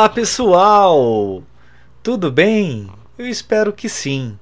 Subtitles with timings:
[0.00, 1.42] Olá pessoal!
[2.02, 2.88] Tudo bem?
[3.18, 4.38] Eu espero que sim.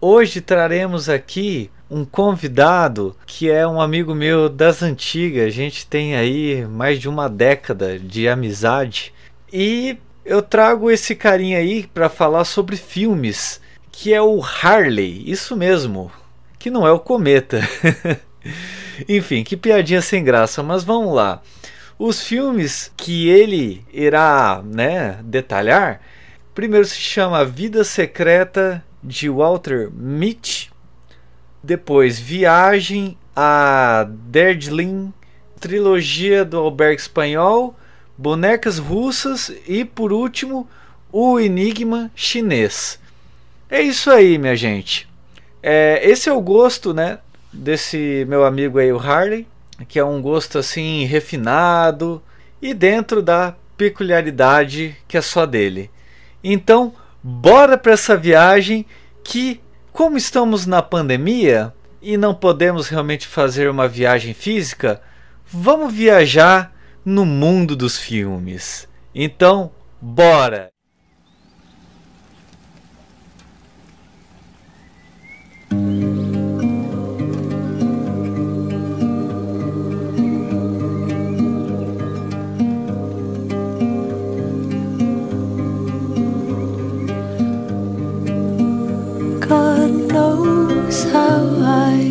[0.00, 5.44] Hoje traremos aqui um convidado que é um amigo meu das antigas.
[5.44, 9.12] A gente tem aí mais de uma década de amizade
[9.52, 13.60] e eu trago esse carinha aí para falar sobre filmes,
[13.92, 16.10] que é o Harley, isso mesmo,
[16.58, 17.60] que não é o Cometa.
[19.06, 21.42] Enfim, que piadinha sem graça, mas vamos lá.
[22.02, 26.00] Os filmes que ele irá, né, detalhar,
[26.54, 30.72] primeiro se chama Vida Secreta de Walter Mitty,
[31.62, 35.12] depois Viagem a Darjeeling,
[35.60, 37.78] trilogia do albergue espanhol,
[38.16, 40.66] bonecas russas e por último
[41.12, 42.98] o enigma chinês.
[43.68, 45.06] É isso aí, minha gente.
[45.62, 47.18] É, esse é o gosto, né,
[47.52, 49.46] desse meu amigo aí, o Harley
[49.88, 52.22] que é um gosto assim refinado
[52.60, 55.90] e dentro da peculiaridade que é só dele.
[56.42, 56.92] Então,
[57.22, 58.86] bora para essa viagem
[59.24, 59.60] que,
[59.92, 65.00] como estamos na pandemia e não podemos realmente fazer uma viagem física,
[65.46, 66.74] vamos viajar
[67.04, 68.88] no mundo dos filmes.
[69.14, 69.70] Então,
[70.00, 70.70] bora!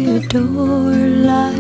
[0.08, 0.94] Adore
[1.28, 1.58] life.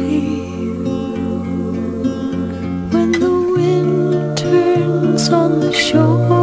[2.94, 6.39] When the wind turns on the shore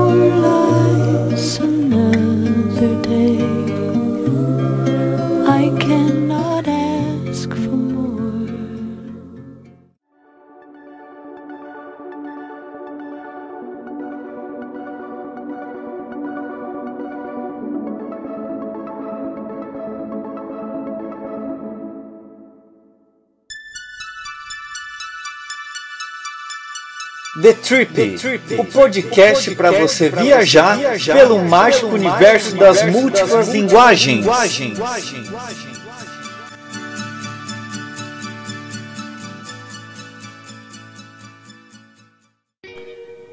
[27.47, 34.27] The Trip, o podcast para você viajar, pelo mágico universo das múltiplas linguagens.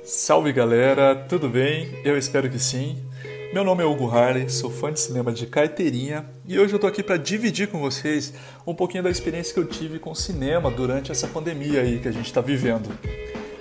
[0.03, 1.99] Salve galera, tudo bem?
[2.03, 3.03] Eu espero que sim.
[3.51, 6.85] Meu nome é Hugo Harley, sou fã de cinema de carteirinha e hoje eu tô
[6.85, 8.31] aqui para dividir com vocês
[8.67, 12.11] um pouquinho da experiência que eu tive com cinema durante essa pandemia aí que a
[12.11, 12.91] gente está vivendo.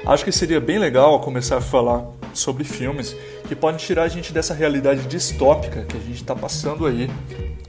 [0.04, 2.04] Acho que seria bem legal começar a falar
[2.34, 3.14] sobre filmes
[3.46, 7.08] que podem tirar a gente dessa realidade distópica que a gente está passando aí,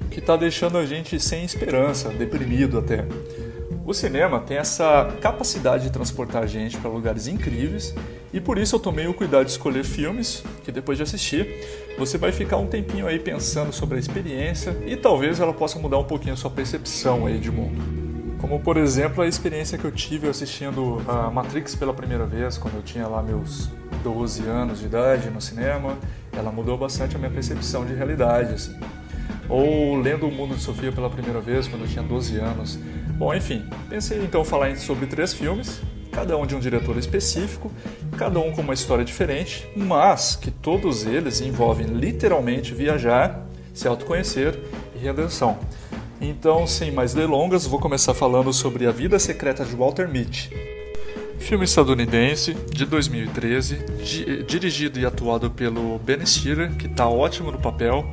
[0.09, 3.05] que está deixando a gente sem esperança, deprimido até.
[3.85, 7.93] O cinema tem essa capacidade de transportar a gente para lugares incríveis
[8.33, 11.47] e por isso eu tomei o cuidado de escolher filmes que depois de assistir
[11.99, 15.99] você vai ficar um tempinho aí pensando sobre a experiência e talvez ela possa mudar
[15.99, 17.92] um pouquinho a sua percepção aí de mundo.
[18.43, 22.75] Como, por exemplo, a experiência que eu tive assistindo a Matrix pela primeira vez, quando
[22.75, 23.69] eu tinha lá meus
[24.03, 25.97] 12 anos de idade no cinema.
[26.33, 28.77] Ela mudou bastante a minha percepção de realidade, assim.
[29.47, 32.77] Ou lendo O Mundo de Sofia pela primeira vez, quando eu tinha 12 anos.
[33.17, 35.79] Bom, enfim, pensei então falar sobre três filmes,
[36.11, 37.71] cada um de um diretor específico,
[38.17, 44.59] cada um com uma história diferente, mas que todos eles envolvem literalmente viajar, se autoconhecer
[44.93, 45.57] e redenção.
[46.25, 50.49] Então, sem mais delongas, vou começar falando sobre A Vida Secreta de Walter Mitty.
[51.37, 57.59] Filme estadunidense de 2013, di dirigido e atuado pelo Ben Stiller, que está ótimo no
[57.59, 58.09] papel.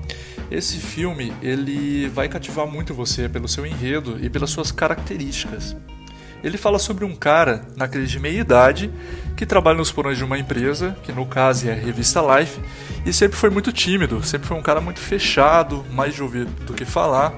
[0.50, 5.76] Esse filme ele vai cativar muito você pelo seu enredo e pelas suas características.
[6.42, 8.90] Ele fala sobre um cara, na de meia idade,
[9.36, 12.60] que trabalha nos porões de uma empresa, que no caso é a revista Life,
[13.04, 16.72] e sempre foi muito tímido, sempre foi um cara muito fechado, mais de ouvir do
[16.72, 17.34] que falar.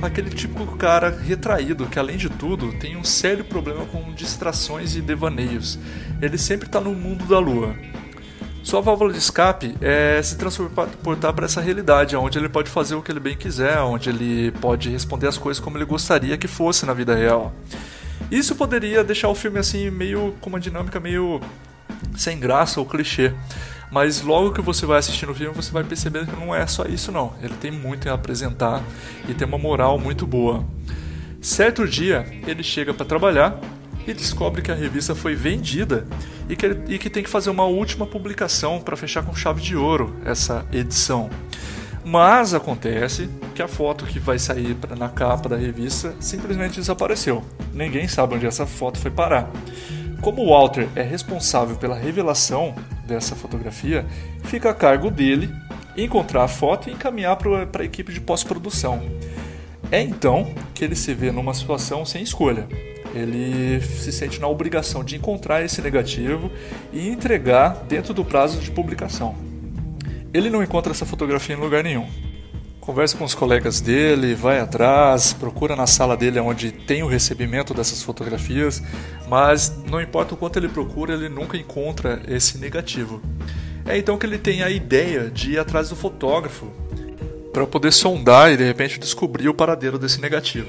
[0.00, 5.00] Aquele típico cara retraído, que além de tudo tem um sério problema com distrações e
[5.00, 5.78] devaneios.
[6.20, 7.74] Ele sempre está no mundo da lua.
[8.62, 13.02] Sua válvula de escape é se transportar para essa realidade, onde ele pode fazer o
[13.02, 16.84] que ele bem quiser, onde ele pode responder as coisas como ele gostaria que fosse
[16.84, 17.54] na vida real.
[18.30, 21.40] Isso poderia deixar o filme assim meio com uma dinâmica meio
[22.16, 23.32] sem graça ou clichê.
[23.90, 26.84] Mas logo que você vai assistindo o filme, você vai perceber que não é só
[26.84, 27.34] isso não.
[27.42, 28.82] Ele tem muito a apresentar
[29.28, 30.64] e tem uma moral muito boa.
[31.40, 33.60] Certo dia, ele chega para trabalhar
[34.06, 36.06] e descobre que a revista foi vendida
[36.48, 39.76] e que, e que tem que fazer uma última publicação para fechar com chave de
[39.76, 41.30] ouro essa edição.
[42.08, 47.42] Mas acontece que a foto que vai sair na capa da revista simplesmente desapareceu.
[47.74, 49.50] Ninguém sabe onde essa foto foi parar.
[50.20, 52.76] Como o Walter é responsável pela revelação,
[53.08, 54.06] dessa fotografia
[54.44, 55.52] fica a cargo dele
[55.96, 59.02] encontrar a foto e encaminhar para a equipe de pós-produção.
[59.90, 62.68] É então que ele se vê numa situação sem escolha.
[63.16, 66.52] Ele se sente na obrigação de encontrar esse negativo
[66.92, 69.45] e entregar dentro do prazo de publicação.
[70.36, 72.06] Ele não encontra essa fotografia em lugar nenhum.
[72.78, 77.72] Conversa com os colegas dele, vai atrás, procura na sala dele onde tem o recebimento
[77.72, 78.82] dessas fotografias,
[79.30, 83.22] mas não importa o quanto ele procura, ele nunca encontra esse negativo.
[83.86, 86.70] É então que ele tem a ideia de ir atrás do fotógrafo
[87.50, 90.68] para poder sondar e de repente descobrir o paradeiro desse negativo.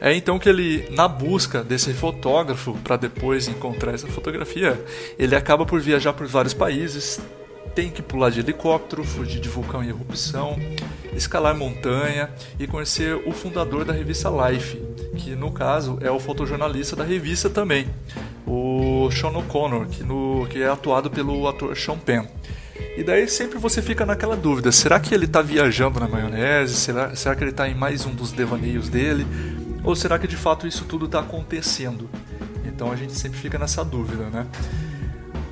[0.00, 4.82] É então que ele, na busca desse fotógrafo para depois encontrar essa fotografia,
[5.18, 7.20] ele acaba por viajar por vários países,
[7.74, 10.56] tem que pular de helicóptero, fugir de vulcão em erupção,
[11.14, 14.80] escalar montanha e conhecer o fundador da revista Life,
[15.16, 17.88] que no caso é o fotojornalista da revista também,
[18.46, 22.26] o Sean O'Connor, que, no, que é atuado pelo ator Sean Penn.
[22.96, 26.74] E daí sempre você fica naquela dúvida: será que ele está viajando na maionese?
[26.74, 29.26] Será, será que ele está em mais um dos devaneios dele?
[29.82, 32.08] Ou será que de fato isso tudo está acontecendo?
[32.64, 34.46] Então a gente sempre fica nessa dúvida, né?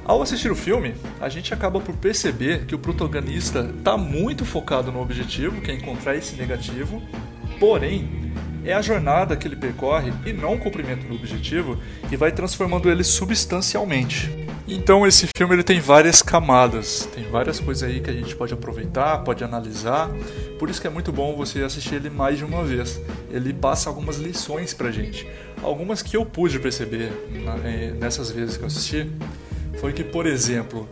[0.04, 4.90] Ao assistir o filme, a gente acaba por perceber que o protagonista está muito focado
[4.90, 7.00] no objetivo, que é encontrar esse negativo,
[7.60, 8.32] porém,
[8.64, 11.78] é a jornada que ele percorre e não o cumprimento do objetivo
[12.08, 14.31] que vai transformando ele substancialmente.
[14.66, 18.55] Então esse filme ele tem várias camadas, tem várias coisas aí que a gente pode
[18.55, 20.08] aproveitar, pode analisar.
[20.58, 23.00] Por isso que é muito bom você assistir ele mais de uma vez.
[23.31, 25.26] Ele passa algumas lições pra gente,
[25.62, 27.12] algumas que eu pude perceber
[27.64, 29.10] eh, nessas vezes que eu assisti
[29.82, 30.88] foi que, por exemplo,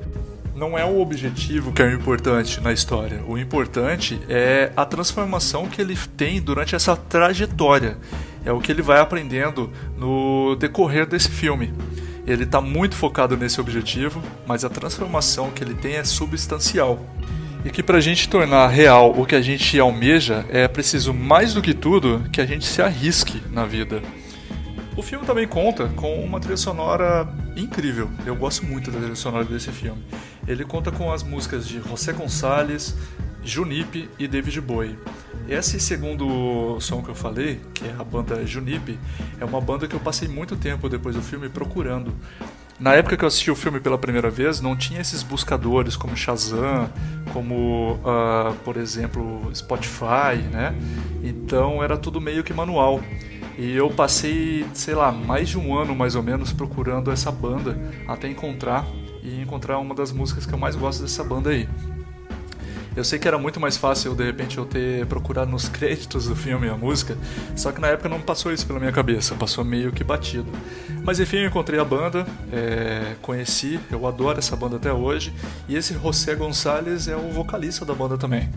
[0.56, 3.22] não é o objetivo que é o importante na história.
[3.24, 7.96] O importante é a transformação que ele tem durante essa trajetória.
[8.44, 11.72] É o que ele vai aprendendo no decorrer desse filme.
[12.26, 16.98] Ele está muito focado nesse objetivo, mas a transformação que ele tem é substancial.
[17.64, 21.54] E que para a gente tornar real o que a gente almeja, é preciso mais
[21.54, 24.02] do que tudo que a gente se arrisque na vida.
[24.96, 28.10] O filme também conta com uma trilha sonora incrível.
[28.26, 30.02] Eu gosto muito da trilha sonora desse filme.
[30.46, 32.96] Ele conta com as músicas de José Gonçalves,
[33.42, 34.98] Junipe e David Bowie.
[35.48, 38.98] Esse segundo som que eu falei, que é a banda Junipe,
[39.40, 42.12] é uma banda que eu passei muito tempo depois do filme procurando.
[42.78, 46.16] Na época que eu assisti o filme pela primeira vez, não tinha esses buscadores como
[46.16, 46.88] Shazam,
[47.32, 50.74] como, uh, por exemplo, Spotify, né?
[51.22, 53.00] Então era tudo meio que manual.
[53.60, 57.78] E eu passei, sei lá, mais de um ano mais ou menos procurando essa banda
[58.08, 58.86] até encontrar
[59.22, 61.68] e encontrar uma das músicas que eu mais gosto dessa banda aí.
[62.96, 66.34] Eu sei que era muito mais fácil de repente eu ter procurado nos créditos do
[66.34, 67.18] filme a música,
[67.54, 70.50] só que na época não passou isso pela minha cabeça, passou meio que batido.
[71.04, 75.34] Mas enfim, eu encontrei a banda, é, conheci, eu adoro essa banda até hoje,
[75.68, 78.48] e esse José Gonçalves é o vocalista da banda também.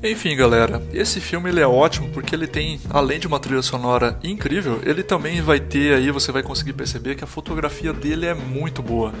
[0.00, 4.16] Enfim, galera, esse filme ele é ótimo porque ele tem, além de uma trilha sonora
[4.22, 8.32] incrível, ele também vai ter aí, você vai conseguir perceber que a fotografia dele é
[8.32, 9.12] muito boa.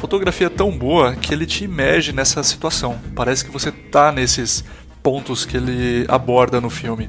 [0.00, 2.98] Fotografia tão boa que ele te imerge nessa situação.
[3.14, 4.64] Parece que você tá nesses
[5.04, 7.08] pontos que ele aborda no filme.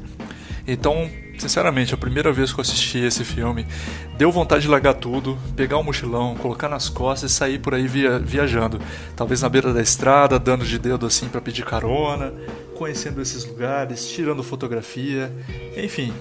[0.67, 3.65] Então, sinceramente, a primeira vez que eu assisti esse filme,
[4.19, 7.87] deu vontade de largar tudo, pegar um mochilão, colocar nas costas e sair por aí
[7.87, 8.79] via viajando.
[9.15, 12.31] Talvez na beira da estrada, dando de dedo assim para pedir carona
[12.75, 15.31] conhecendo esses lugares, tirando fotografia,
[15.75, 16.13] enfim,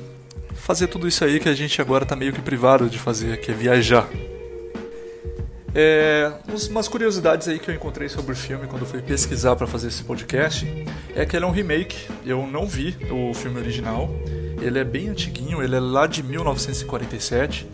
[0.54, 3.50] fazer tudo isso aí que a gente agora está meio que privado de fazer, que
[3.50, 4.08] é viajar.
[5.76, 6.32] É,
[6.70, 10.04] umas curiosidades aí que eu encontrei sobre o filme quando fui pesquisar para fazer esse
[10.04, 10.64] podcast
[11.16, 11.96] é que ele é um remake.
[12.24, 14.08] Eu não vi o filme original.
[14.62, 17.68] Ele é bem antiguinho, ele é lá de 1947.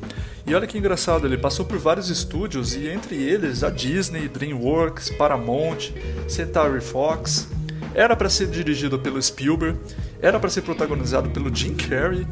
[0.46, 5.10] E olha que engraçado, ele passou por vários estúdios e entre eles a Disney, DreamWorks,
[5.10, 5.92] Paramount,
[6.26, 7.46] Centauri Fox,
[7.94, 9.78] era para ser dirigido pelo Spielberg,
[10.20, 12.26] era para ser protagonizado pelo Jim Carrey,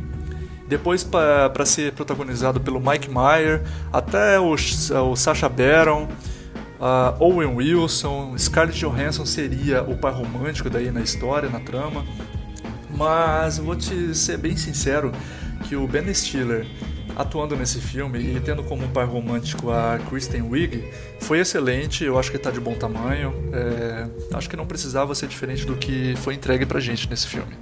[0.68, 3.62] depois para ser protagonizado pelo Mike Meyer,
[3.92, 6.08] até o, o Sacha Baron,
[6.78, 12.04] uh, Owen Wilson, Scarlett Johansson seria o par romântico daí na história, na trama.
[12.90, 15.12] Mas vou te ser bem sincero
[15.68, 16.66] que o Ben Stiller
[17.14, 20.84] atuando nesse filme e tendo como par romântico a Kristen Wiig
[21.20, 23.34] foi excelente, eu acho que está de bom tamanho.
[23.52, 27.52] É, acho que não precisava ser diferente do que foi entregue pra gente nesse filme.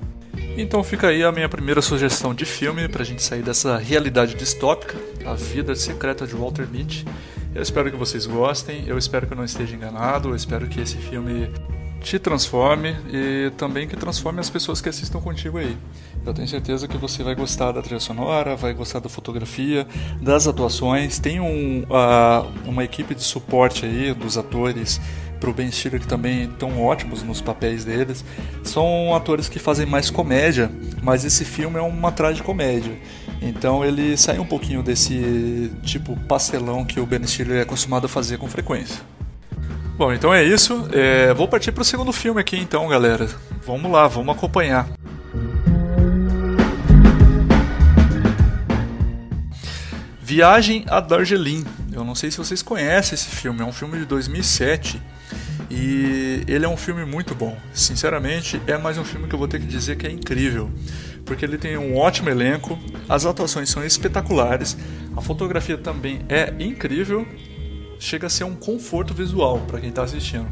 [0.58, 4.96] Então fica aí a minha primeira sugestão de filme pra gente sair dessa realidade distópica,
[5.24, 7.04] a vida secreta de Walter Mitty.
[7.54, 10.80] Eu espero que vocês gostem, eu espero que eu não esteja enganado, eu espero que
[10.80, 11.50] esse filme
[12.00, 15.76] te transforme e também que transforme as pessoas que assistam contigo aí.
[16.26, 19.86] Eu tenho certeza que você vai gostar da trilha sonora, vai gostar da fotografia,
[20.20, 21.20] das atuações.
[21.20, 25.00] Tem um, uh, uma equipe de suporte aí dos atores
[25.38, 28.24] para o Ben Stiller que também estão ótimos nos papéis deles.
[28.64, 30.68] São atores que fazem mais comédia,
[31.00, 32.98] mas esse filme é uma tragicomédia.
[33.40, 38.08] Então ele sai um pouquinho desse tipo pastelão que o Ben Stiller é acostumado a
[38.08, 39.00] fazer com frequência.
[39.96, 40.88] Bom, então é isso.
[40.92, 43.28] É, vou partir para o segundo filme aqui então, galera.
[43.64, 44.88] Vamos lá, vamos acompanhar.
[50.26, 51.64] Viagem a Darjeeling.
[51.92, 55.00] Eu não sei se vocês conhecem esse filme, é um filme de 2007
[55.70, 57.56] e ele é um filme muito bom.
[57.72, 60.68] Sinceramente, é mais um filme que eu vou ter que dizer que é incrível,
[61.24, 62.76] porque ele tem um ótimo elenco,
[63.08, 64.76] as atuações são espetaculares,
[65.16, 67.24] a fotografia também é incrível,
[68.00, 70.48] chega a ser um conforto visual para quem está assistindo.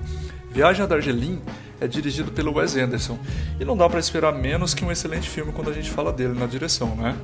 [0.52, 1.42] Viagem a Darjeeling
[1.80, 3.18] é dirigido pelo Wes Anderson
[3.58, 6.38] e não dá para esperar menos que um excelente filme quando a gente fala dele
[6.38, 7.16] na direção, né?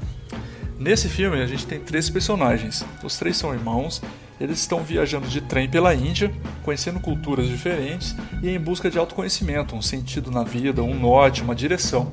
[0.80, 2.84] Nesse filme a gente tem três personagens.
[3.04, 4.02] Os três são irmãos
[4.40, 6.32] eles estão viajando de trem pela Índia,
[6.62, 11.54] conhecendo culturas diferentes e em busca de autoconhecimento, um sentido na vida, um norte, uma
[11.54, 12.10] direção.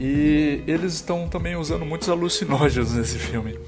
[0.00, 3.58] E eles estão também usando muitos alucinógenos nesse filme.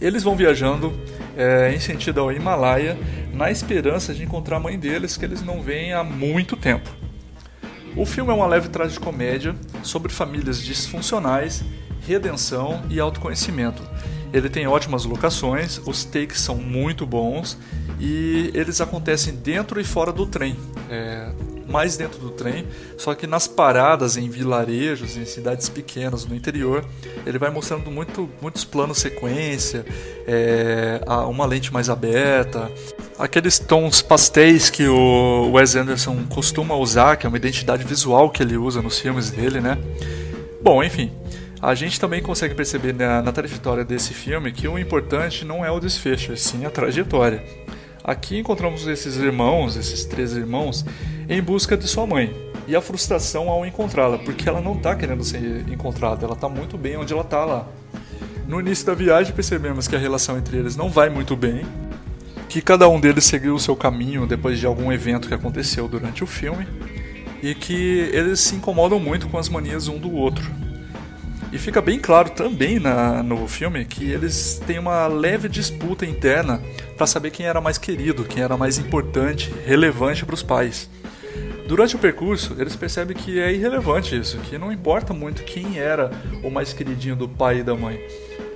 [0.00, 0.98] Eles vão viajando
[1.36, 2.96] é, em sentido ao Himalaia,
[3.34, 6.88] na esperança de encontrar a mãe deles, que eles não veem há muito tempo.
[7.94, 11.62] O filme é uma leve tragicomédia sobre famílias disfuncionais,
[12.08, 13.82] redenção e autoconhecimento
[14.32, 17.56] ele tem ótimas locações, os takes são muito bons
[17.98, 20.56] e eles acontecem dentro e fora do trem.
[20.90, 21.30] É,
[21.66, 26.82] mais dentro do trem, só que nas paradas em vilarejos, em cidades pequenas no interior,
[27.26, 29.84] ele vai mostrando muito, muitos planos sequência,
[30.26, 30.98] é,
[31.28, 32.72] uma lente mais aberta,
[33.18, 38.42] aqueles tons pastéis que o Wes Anderson costuma usar, que é uma identidade visual que
[38.42, 39.76] ele usa nos filmes dele, né?
[40.62, 41.12] Bom, enfim,
[41.60, 45.70] a gente também consegue perceber na, na, trajetória desse filme que o importante não é
[45.70, 47.42] o desfecho, sim a trajetória.
[48.02, 50.84] Aqui encontramos esses irmãos, esses três irmãos,
[51.28, 52.34] em busca de sua mãe
[52.66, 56.78] e a frustração ao encontrá-la, porque ela não está querendo ser encontrada, ela está muito
[56.78, 57.66] bem onde ela está lá.
[58.46, 61.66] No início da viagem percebemos que a relação entre eles não vai muito bem,
[62.48, 66.22] que cada um deles seguiu o seu caminho depois de algum evento que aconteceu durante
[66.22, 66.66] o filme
[67.42, 70.67] e que eles se incomodam muito com as manias um do outro.
[71.50, 76.60] E fica bem claro também na, no filme que eles têm uma leve disputa interna
[76.96, 80.90] para saber quem era mais querido, quem era mais importante, relevante para os pais.
[81.66, 86.10] Durante o percurso, eles percebem que é irrelevante isso, que não importa muito quem era
[86.42, 87.98] o mais queridinho do pai e da mãe.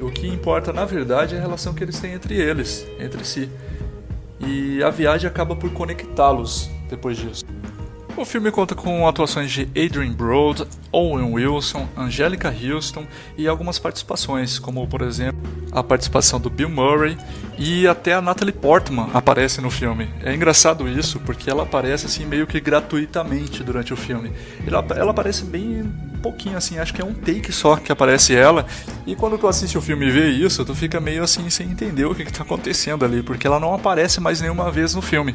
[0.00, 3.48] O que importa, na verdade, é a relação que eles têm entre eles, entre si.
[4.40, 7.44] E a viagem acaba por conectá-los depois disso.
[8.14, 13.06] O filme conta com atuações de Adrian Brode, Owen Wilson, Angelica Houston
[13.38, 15.40] e algumas participações, como por exemplo
[15.72, 17.16] a participação do Bill Murray
[17.58, 20.10] e até a Natalie Portman aparece no filme.
[20.22, 24.30] É engraçado isso porque ela aparece assim meio que gratuitamente durante o filme.
[24.66, 25.90] Ela, ela aparece bem
[26.22, 28.66] pouquinho assim, acho que é um take só que aparece ela.
[29.06, 32.04] E quando tu assiste o filme e vê isso, tu fica meio assim sem entender
[32.04, 35.34] o que está acontecendo ali, porque ela não aparece mais nenhuma vez no filme.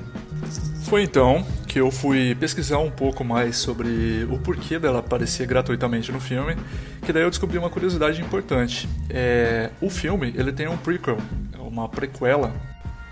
[0.84, 1.44] Foi então
[1.78, 6.58] que eu fui pesquisar um pouco mais sobre o porquê dela aparecer gratuitamente no filme,
[7.04, 8.90] que daí eu descobri uma curiosidade importante.
[9.12, 11.20] É, o filme ele tem um prequel,
[11.54, 12.52] é uma prequela,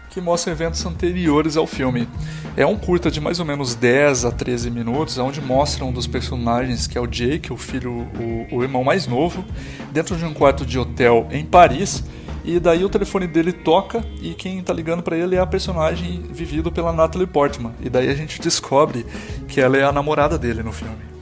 [0.09, 2.09] que mostra eventos anteriores ao filme.
[2.57, 6.07] É um curta de mais ou menos 10 a 13 minutos, onde mostra um dos
[6.07, 9.45] personagens, que é o Jake, o filho, o, o irmão mais novo,
[9.91, 12.03] dentro de um quarto de hotel em Paris,
[12.45, 16.21] e daí o telefone dele toca e quem tá ligando para ele é a personagem
[16.29, 17.73] vivido pela Natalie Portman.
[17.81, 19.05] E daí a gente descobre
[19.47, 21.15] que ela é a namorada dele no filme.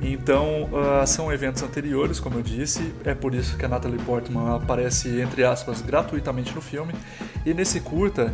[0.00, 4.56] Então, uh, são eventos anteriores, como eu disse, é por isso que a Natalie Portman
[4.56, 6.92] aparece, entre aspas, gratuitamente no filme.
[7.46, 8.32] E nesse curta,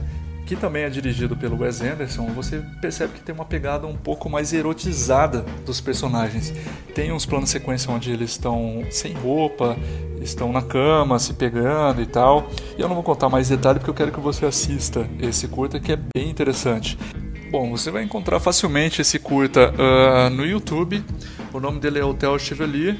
[0.49, 4.31] que também é dirigido pelo Wes Anderson, você percebe que tem uma pegada um pouco
[4.31, 6.55] mais erotizada dos personagens.
[6.95, 9.77] Tem uns planos sequência onde eles estão sem roupa,
[10.23, 12.49] estão na cama, se pegando e tal.
[12.79, 15.79] E eu não vou contar mais detalhes porque eu quero que você assista esse curta
[15.79, 16.99] que é bem interessante.
[17.51, 21.05] Bom, você vai encontrar facilmente esse curta uh, no YouTube.
[21.53, 22.97] O nome dele é Hotel Chevalier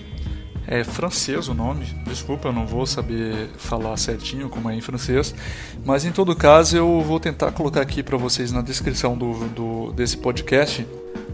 [0.71, 5.35] é francês o nome, desculpa, eu não vou saber falar certinho como é em francês,
[5.83, 9.93] mas em todo caso eu vou tentar colocar aqui para vocês na descrição do, do,
[9.93, 10.87] desse podcast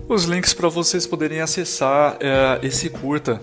[0.09, 3.41] os links para vocês poderem acessar é, esse curta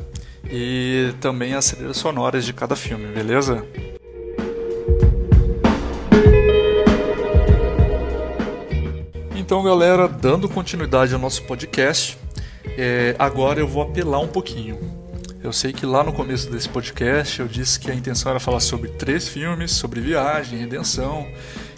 [0.50, 3.65] e também as trilhas sonoras de cada filme, beleza?
[9.36, 12.17] Então, galera, dando continuidade ao nosso podcast,
[12.77, 15.00] é, agora eu vou apelar um pouquinho.
[15.43, 18.60] Eu sei que lá no começo desse podcast eu disse que a intenção era falar
[18.60, 21.27] sobre três filmes, sobre viagem, redenção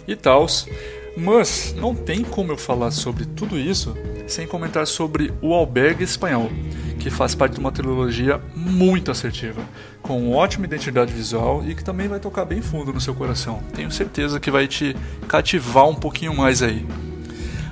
[0.06, 0.68] e tals,
[1.16, 6.50] mas não tem como eu falar sobre tudo isso sem comentar sobre O Albergue Espanhol,
[6.98, 9.62] que faz parte de uma trilogia muito assertiva,
[10.02, 13.62] com ótima identidade visual e que também vai tocar bem fundo no seu coração.
[13.74, 14.94] Tenho certeza que vai te
[15.26, 16.86] cativar um pouquinho mais aí.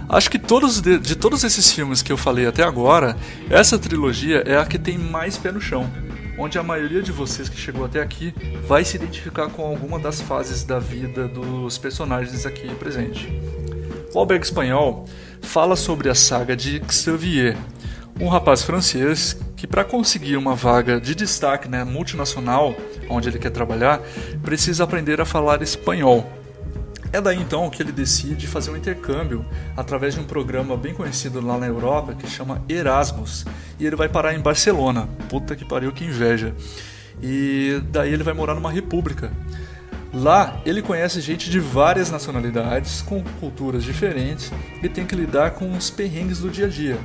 [0.08, 3.16] Acho que todos de, de todos esses filmes que eu falei até agora,
[3.48, 5.90] essa trilogia é a que tem mais pé no chão
[6.38, 8.34] onde a maioria de vocês que chegou até aqui
[8.66, 13.28] vai se identificar com alguma das fases da vida dos personagens aqui presentes.
[14.14, 15.06] O Albergue Espanhol
[15.40, 17.56] fala sobre a saga de Xavier,
[18.20, 22.74] um rapaz francês que para conseguir uma vaga de destaque né, multinacional,
[23.08, 24.00] onde ele quer trabalhar,
[24.42, 26.41] precisa aprender a falar espanhol.
[27.12, 29.44] É daí então que ele decide fazer um intercâmbio
[29.76, 33.44] através de um programa bem conhecido lá na Europa que chama Erasmus.
[33.78, 35.06] E ele vai parar em Barcelona.
[35.28, 36.54] Puta que pariu, que inveja.
[37.22, 39.30] E daí ele vai morar numa república.
[40.12, 44.50] Lá ele conhece gente de várias nacionalidades, com culturas diferentes
[44.82, 46.98] e tem que lidar com os perrengues do dia a dia.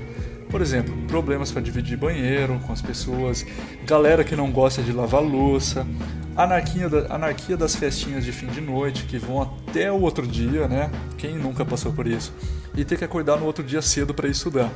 [0.50, 3.46] Por exemplo, problemas para dividir banheiro com as pessoas,
[3.86, 5.86] galera que não gosta de lavar louça,
[6.36, 10.68] anarquia, da, anarquia das festinhas de fim de noite que vão até o outro dia,
[10.68, 10.90] né?
[11.18, 12.34] Quem nunca passou por isso?
[12.76, 14.72] E ter que acordar no outro dia cedo para estudar.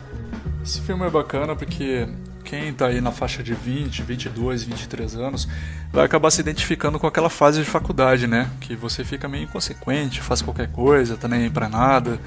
[0.64, 2.08] Esse filme é bacana porque
[2.44, 5.48] quem está aí na faixa de 20, 22, 23 anos
[5.92, 8.50] vai acabar se identificando com aquela fase de faculdade, né?
[8.60, 12.20] Que você fica meio inconsequente, faz qualquer coisa, tá nem aí pra nada.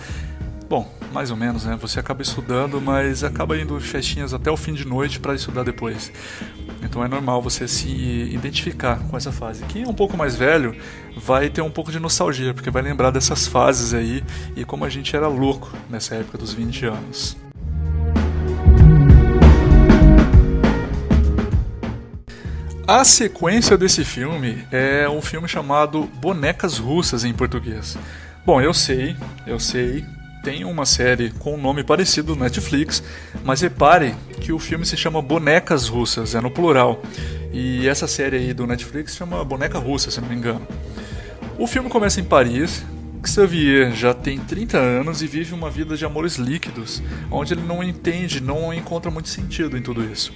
[0.68, 1.76] Bom, mais ou menos, né?
[1.80, 6.10] Você acaba estudando, mas acaba indo festinhas até o fim de noite para estudar depois.
[6.82, 7.88] Então é normal você se
[8.32, 9.64] identificar com essa fase.
[9.66, 10.74] Quem é um pouco mais velho
[11.16, 14.24] vai ter um pouco de nostalgia, porque vai lembrar dessas fases aí
[14.56, 17.36] e como a gente era louco nessa época dos 20 anos.
[22.86, 27.96] A sequência desse filme é um filme chamado Bonecas Russas em português.
[28.44, 30.04] Bom, eu sei, eu sei,
[30.44, 33.02] tem uma série com um nome parecido no Netflix,
[33.42, 37.02] mas repare que o filme se chama Bonecas Russas, é no plural.
[37.50, 40.68] E essa série aí do Netflix chama Boneca Russa, se não me engano.
[41.58, 42.84] O filme começa em Paris.
[43.24, 47.82] Xavier já tem 30 anos e vive uma vida de amores líquidos, onde ele não
[47.82, 50.30] entende, não encontra muito sentido em tudo isso.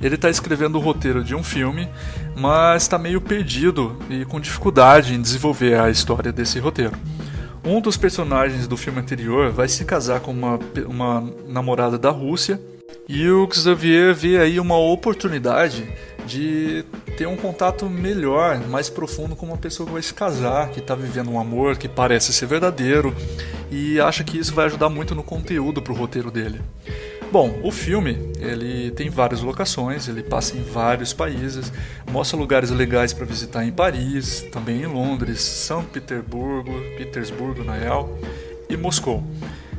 [0.00, 1.86] Ele está escrevendo o roteiro de um filme,
[2.34, 6.96] mas está meio perdido e com dificuldade em desenvolver a história desse roteiro.
[7.64, 12.60] Um dos personagens do filme anterior vai se casar com uma, uma namorada da Rússia
[13.08, 15.88] e o Xavier vê aí uma oportunidade
[16.26, 16.84] de
[17.16, 20.96] ter um contato melhor, mais profundo com uma pessoa que vai se casar, que está
[20.96, 23.14] vivendo um amor que parece ser verdadeiro
[23.70, 26.60] e acha que isso vai ajudar muito no conteúdo para o roteiro dele.
[27.32, 31.72] Bom, o filme ele tem várias locações, ele passa em vários países,
[32.10, 38.18] mostra lugares legais para visitar em Paris, também em Londres, São Petersburgo, Petersburgo na real,
[38.68, 39.24] e Moscou.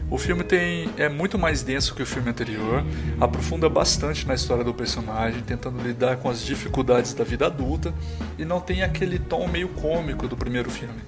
[0.09, 2.83] O filme tem, é muito mais denso que o filme anterior,
[3.21, 7.93] aprofunda bastante na história do personagem, tentando lidar com as dificuldades da vida adulta
[8.35, 11.01] e não tem aquele tom meio cômico do primeiro filme.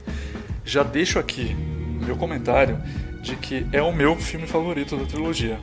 [0.63, 1.55] Já deixo aqui
[2.05, 2.79] meu comentário
[3.23, 5.59] de que é o meu filme favorito da trilogia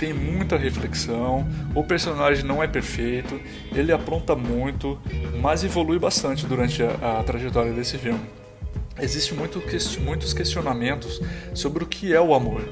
[0.00, 3.38] tem muita reflexão, o personagem não é perfeito,
[3.70, 4.98] ele apronta muito,
[5.42, 8.22] mas evolui bastante durante a, a trajetória desse filme.
[8.98, 9.62] Existem muito,
[10.00, 11.20] muitos questionamentos
[11.52, 12.62] sobre o que é o amor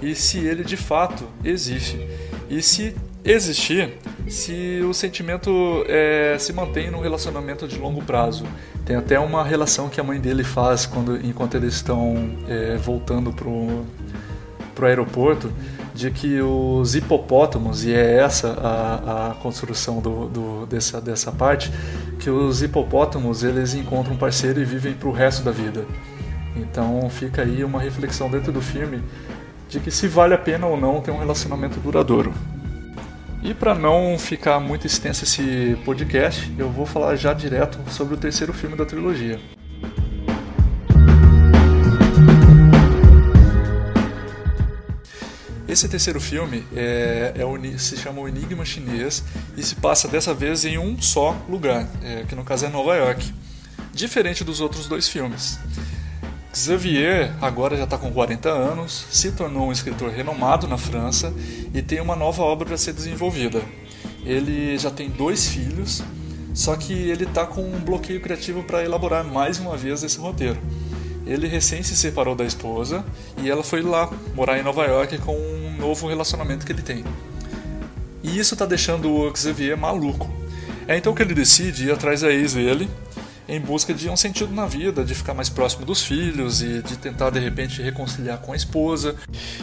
[0.00, 1.98] e se ele de fato existe.
[2.48, 2.94] E se
[3.24, 8.44] existir, se o sentimento é, se mantém num relacionamento de longo prazo.
[8.84, 13.32] Tem até uma relação que a mãe dele faz quando, enquanto eles estão é, voltando
[13.32, 13.84] pro,
[14.76, 15.50] pro aeroporto
[15.94, 21.72] de que os hipopótamos, e é essa a, a construção do, do, dessa, dessa parte,
[22.20, 25.86] que os hipopótamos eles encontram um parceiro e vivem para o resto da vida.
[26.54, 29.02] Então fica aí uma reflexão dentro do filme
[29.68, 32.32] de que se vale a pena ou não ter um relacionamento duradouro.
[33.42, 38.16] E para não ficar muito extenso esse podcast, eu vou falar já direto sobre o
[38.16, 39.40] terceiro filme da trilogia.
[45.76, 49.22] Esse terceiro filme é, é, se chama O Enigma Chinês
[49.58, 52.96] e se passa dessa vez em um só lugar, é, que no caso é Nova
[52.96, 53.30] York,
[53.92, 55.58] diferente dos outros dois filmes.
[56.50, 61.30] Xavier agora já está com 40 anos, se tornou um escritor renomado na França
[61.74, 63.60] e tem uma nova obra para ser desenvolvida.
[64.24, 66.02] Ele já tem dois filhos,
[66.54, 70.58] só que ele está com um bloqueio criativo para elaborar mais uma vez esse roteiro.
[71.26, 73.04] Ele recém se separou da esposa
[73.36, 75.36] e ela foi lá morar em Nova York com
[75.76, 77.04] novo relacionamento que ele tem.
[78.22, 80.28] E isso está deixando o Xavier maluco.
[80.88, 82.88] É então que ele decide ir atrás da ex dele
[83.48, 86.96] em busca de um sentido na vida, de ficar mais próximo dos filhos e de
[86.96, 89.14] tentar de repente reconciliar com a esposa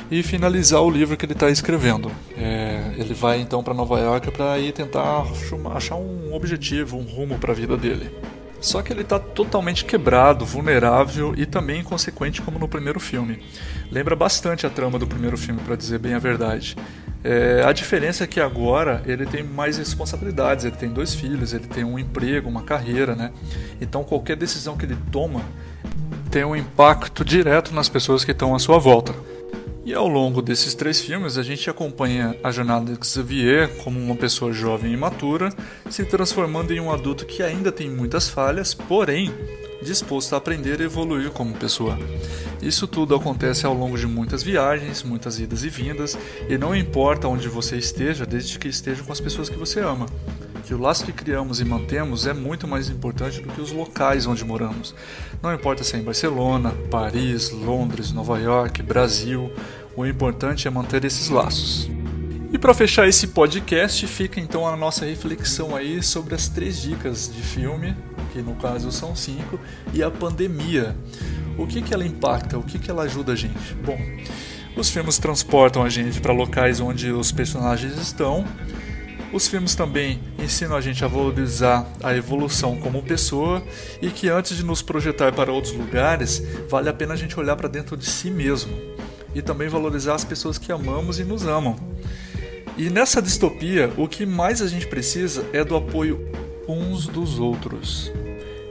[0.09, 2.11] e finalizar o livro que ele está escrevendo.
[2.37, 5.25] É, ele vai então para Nova York para ir tentar
[5.75, 8.09] achar um objetivo, um rumo para a vida dele.
[8.63, 13.43] Só que ele está totalmente quebrado, vulnerável e também inconsequente como no primeiro filme.
[13.91, 16.77] Lembra bastante a trama do primeiro filme, para dizer bem a verdade.
[17.25, 21.67] É, a diferença é que agora ele tem mais responsabilidades, ele tem dois filhos, ele
[21.67, 23.33] tem um emprego, uma carreira, né?
[23.81, 25.41] Então qualquer decisão que ele toma
[26.31, 29.13] tem um impacto direto nas pessoas que estão à sua volta.
[29.85, 34.15] E ao longo desses três filmes, a gente acompanha a jornada de Xavier como uma
[34.15, 35.49] pessoa jovem e imatura,
[35.89, 39.29] se transformando em um adulto que ainda tem muitas falhas, porém
[39.83, 41.99] disposto a aprender e evoluir como pessoa.
[42.61, 46.17] Isso tudo acontece ao longo de muitas viagens, muitas idas e vindas,
[46.47, 50.05] e não importa onde você esteja, desde que esteja com as pessoas que você ama.
[50.65, 54.25] Que o laço que criamos e mantemos é muito mais importante do que os locais
[54.25, 54.95] onde moramos.
[55.41, 59.51] Não importa se é em Barcelona, Paris, Londres, Nova York, Brasil,
[59.95, 61.89] o importante é manter esses laços.
[62.53, 67.31] E para fechar esse podcast, fica então a nossa reflexão aí sobre as três dicas
[67.33, 67.95] de filme,
[68.31, 69.59] que no caso são cinco,
[69.91, 70.95] e a pandemia.
[71.57, 72.57] O que, que ela impacta?
[72.57, 73.73] O que, que ela ajuda a gente?
[73.83, 73.99] Bom,
[74.77, 78.45] os filmes transportam a gente para locais onde os personagens estão.
[79.33, 83.63] Os filmes também ensinam a gente a valorizar a evolução como pessoa
[83.99, 87.55] e que antes de nos projetar para outros lugares, vale a pena a gente olhar
[87.55, 88.71] para dentro de si mesmo
[89.33, 91.75] e também valorizar as pessoas que amamos e nos amam.
[92.77, 96.29] E nessa distopia, o que mais a gente precisa é do apoio
[96.67, 98.11] uns dos outros.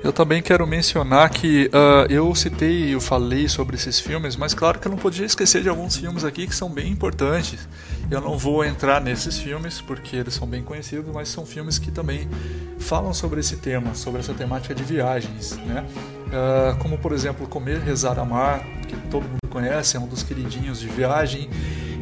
[0.03, 4.81] Eu também quero mencionar que uh, eu citei, eu falei sobre esses filmes, mas claro
[4.81, 7.69] que eu não podia esquecer de alguns filmes aqui que são bem importantes.
[8.11, 11.93] Eu não vou entrar nesses filmes porque eles são bem conhecidos, mas são filmes que
[11.93, 12.29] também
[12.81, 15.85] falam sobre esse tema, sobre essa temática de viagens, né?
[16.27, 20.81] Uh, como por exemplo Comer, Rezar, Amar, que todo mundo conhece, é um dos queridinhos
[20.81, 21.49] de viagem.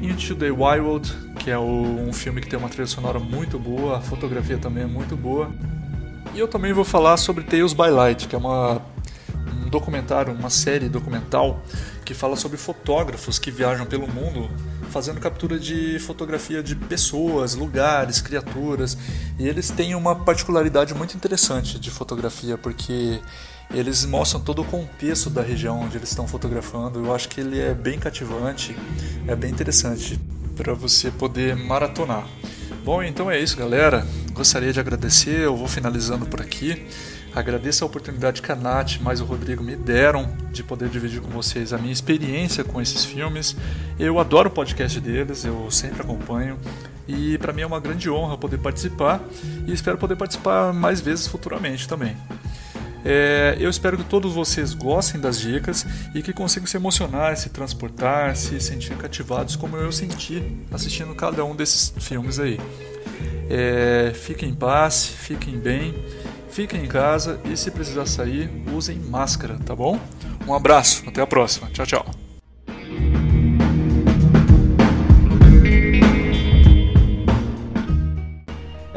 [0.03, 4.01] Into the Wild, que é um filme que tem uma trilha sonora muito boa, a
[4.01, 5.51] fotografia também é muito boa.
[6.35, 8.81] E eu também vou falar sobre Tales by Light, que é uma,
[9.65, 11.61] um documentário, uma série documental
[12.05, 14.49] que fala sobre fotógrafos que viajam pelo mundo
[14.91, 18.99] fazendo captura de fotografia de pessoas, lugares, criaturas.
[19.39, 23.21] E eles têm uma particularidade muito interessante de fotografia, porque
[23.73, 27.05] eles mostram todo o contexto da região onde eles estão fotografando.
[27.05, 28.77] Eu acho que ele é bem cativante,
[29.27, 30.21] é bem interessante
[30.57, 32.27] para você poder maratonar.
[32.85, 34.07] Bom, então é isso, galera.
[34.33, 36.87] Gostaria de agradecer, eu vou finalizando por aqui.
[37.35, 41.29] Agradeço a oportunidade que a Nath mais o Rodrigo me deram de poder dividir com
[41.29, 43.55] vocês a minha experiência com esses filmes.
[43.99, 46.59] Eu adoro o podcast deles, eu sempre acompanho
[47.07, 49.21] e para mim é uma grande honra poder participar
[49.67, 52.17] e espero poder participar mais vezes futuramente também.
[53.05, 57.49] É, eu espero que todos vocês gostem das dicas e que consigam se emocionar, se
[57.49, 62.59] transportar, se sentir cativados como eu senti assistindo cada um desses filmes aí.
[63.49, 65.95] É, fiquem em paz, fiquem bem,
[66.51, 69.99] fiquem em casa e se precisar sair, usem máscara, tá bom?
[70.47, 71.69] Um abraço, até a próxima.
[71.71, 72.20] Tchau, tchau.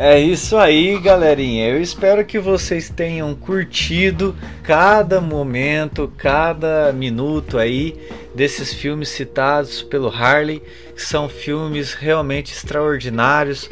[0.05, 1.69] É isso aí, galerinha.
[1.69, 7.95] Eu espero que vocês tenham curtido cada momento, cada minuto aí
[8.35, 10.61] desses filmes citados pelo Harley.
[10.97, 13.69] São filmes realmente extraordinários.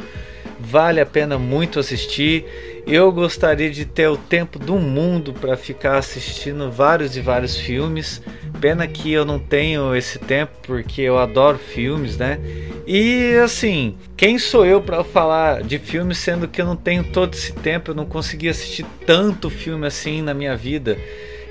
[0.58, 2.46] Vale a pena muito assistir.
[2.86, 8.22] Eu gostaria de ter o tempo do mundo para ficar assistindo vários e vários filmes.
[8.62, 12.38] Pena que eu não tenho esse tempo porque eu adoro filmes, né?
[12.86, 17.34] E assim, quem sou eu para falar de filmes sendo que eu não tenho todo
[17.34, 20.96] esse tempo, eu não consegui assistir tanto filme assim na minha vida.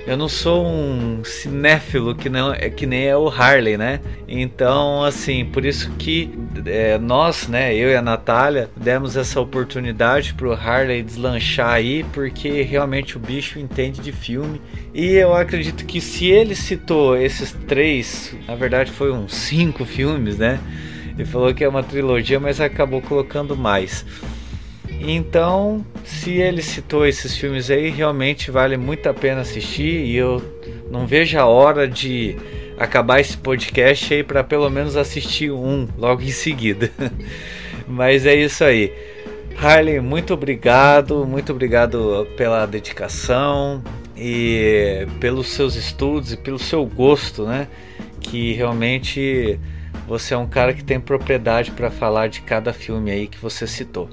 [0.04, 4.00] Eu não sou um cinéfilo que não é que nem é o Harley, né?
[4.26, 6.28] Então, assim, por isso que
[6.66, 12.62] é, nós, né, eu e a Natália, demos essa oportunidade pro Harley deslanchar aí, porque
[12.62, 14.60] realmente o bicho entende de filme.
[14.92, 20.36] E eu acredito que se ele citou esses três, na verdade foi uns cinco filmes,
[20.36, 20.58] né?
[21.16, 24.04] Ele falou que é uma trilogia, mas acabou colocando mais.
[25.04, 30.40] Então, se ele citou esses filmes aí, realmente vale muito a pena assistir e eu
[30.90, 32.36] não vejo a hora de
[32.78, 36.90] acabar esse podcast aí para pelo menos assistir um logo em seguida.
[37.88, 38.92] Mas é isso aí.
[39.56, 43.82] Harley, muito obrigado, muito obrigado pela dedicação.
[44.16, 47.66] e pelos seus estudos e pelo seu gosto, né?
[48.20, 49.58] Que realmente
[50.06, 53.66] você é um cara que tem propriedade para falar de cada filme aí que você
[53.66, 54.08] citou.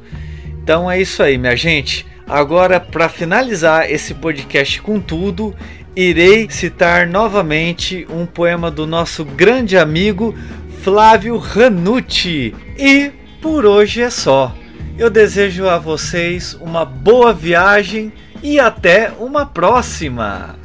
[0.69, 2.05] Então é isso aí, minha gente.
[2.27, 5.55] Agora, para finalizar esse podcast com tudo,
[5.95, 10.35] irei citar novamente um poema do nosso grande amigo
[10.83, 12.53] Flávio Ranucci.
[12.77, 14.55] E por hoje é só.
[14.95, 20.55] Eu desejo a vocês uma boa viagem e até uma próxima!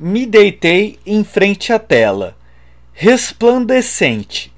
[0.00, 2.34] Me deitei em frente à tela,
[2.94, 4.51] resplandecente,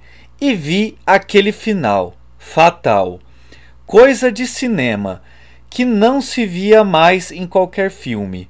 [0.51, 3.19] e vi aquele final fatal,
[3.87, 5.23] coisa de cinema
[5.71, 8.49] que não se via mais em qualquer filme,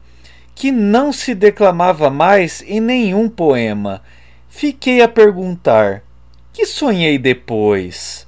[0.54, 4.02] que não se declamava mais em nenhum poema.
[4.48, 6.02] Fiquei a perguntar:
[6.52, 8.26] que sonhei depois?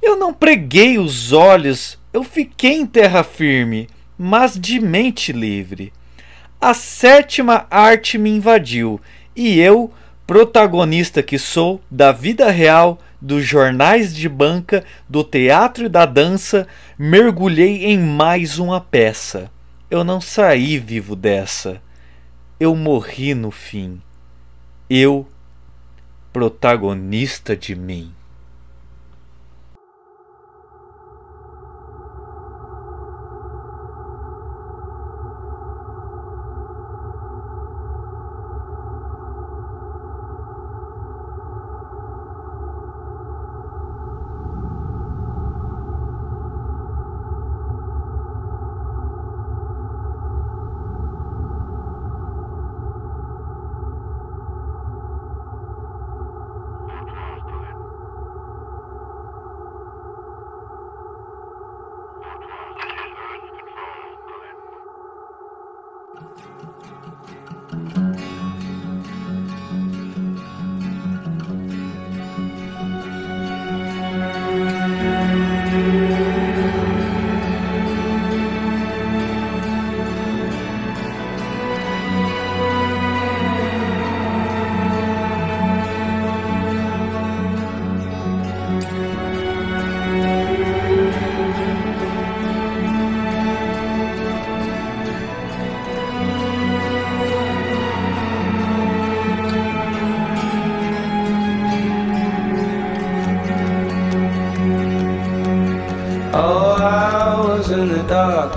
[0.00, 5.92] Eu não preguei os olhos, eu fiquei em terra firme, mas de mente livre.
[6.60, 9.00] A sétima arte me invadiu
[9.34, 9.92] e eu,
[10.26, 16.66] protagonista que sou da vida real, dos jornais de banca, do teatro e da dança,
[16.98, 19.50] mergulhei em mais uma peça.
[19.90, 21.82] Eu não saí vivo dessa.
[22.58, 24.00] Eu morri no fim.
[24.88, 25.28] Eu,
[26.32, 28.12] protagonista de mim.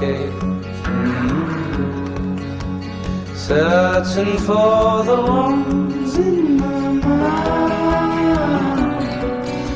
[0.05, 0.43] Age,
[3.47, 7.85] searching for the ones in my mind.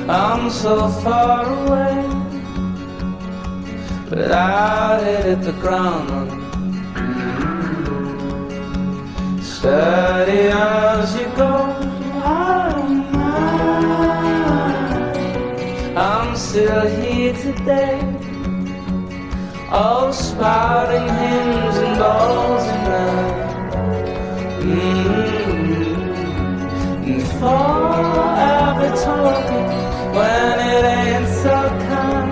[0.09, 1.97] I'm so far away,
[4.09, 6.43] but I hit the ground running.
[7.09, 8.49] Mm-hmm.
[9.41, 11.53] Steady as you go.
[15.95, 18.08] I'm still here today.
[19.71, 23.35] All spouting hymns and balls and love.
[24.63, 25.93] Mm-hmm.
[27.11, 29.69] And forever talking
[30.15, 32.31] when it ain't so kind.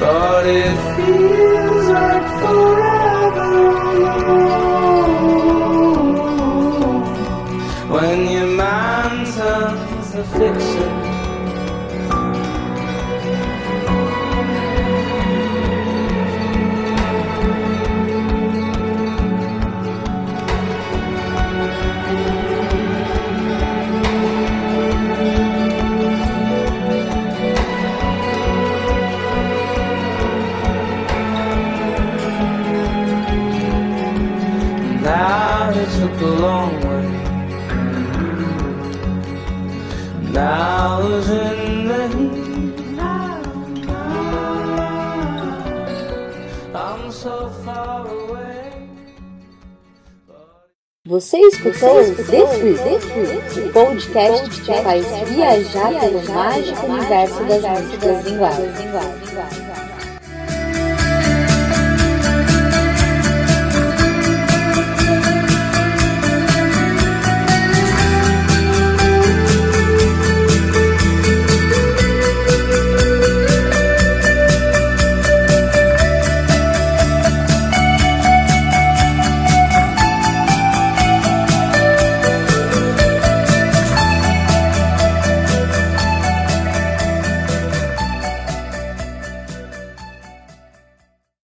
[0.00, 1.61] But it feels
[35.02, 37.06] Now it took a long way.
[40.30, 43.00] Now I was in the heat.
[46.72, 48.70] I'm so far away.
[51.04, 59.71] Você escutou o podcast que faz viajar pelo mágico universo das músicas linguagens.